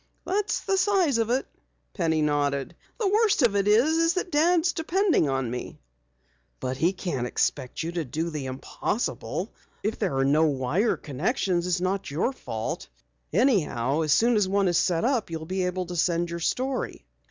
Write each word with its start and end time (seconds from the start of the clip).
"That's 0.25 0.61
the 0.61 0.79
size 0.79 1.19
of 1.19 1.29
it," 1.29 1.45
Penny 1.93 2.23
nodded. 2.23 2.75
"The 2.99 3.07
worst 3.07 3.43
of 3.43 3.55
it 3.55 3.67
is 3.67 4.15
that 4.15 4.31
Dad's 4.31 4.73
depending 4.73 5.27
upon 5.27 5.51
me." 5.51 5.77
"But 6.59 6.77
he 6.77 6.91
can't 6.91 7.27
expect 7.27 7.83
you 7.83 7.91
to 7.91 8.03
do 8.03 8.31
the 8.31 8.47
impossible. 8.47 9.53
If 9.83 9.99
there 9.99 10.17
are 10.17 10.25
no 10.25 10.45
wire 10.45 10.97
connections 10.97 11.67
it's 11.67 11.79
not 11.81 12.09
your 12.09 12.33
fault. 12.33 12.87
Anyhow, 13.31 14.01
as 14.01 14.11
soon 14.11 14.37
as 14.37 14.49
one 14.49 14.67
is 14.67 14.79
set 14.79 15.05
up 15.05 15.29
you'll 15.29 15.45
be 15.45 15.67
able 15.67 15.85
to 15.85 15.95
send 15.95 16.31
your 16.31 16.39
story." 16.39 17.05